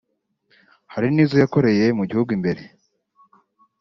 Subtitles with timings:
[0.93, 2.61] Hari n’izo yakoreye mu gihugu imbere